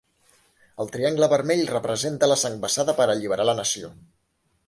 [0.83, 3.93] El triangle vermell representa la sang vessada per alliberar a la nació.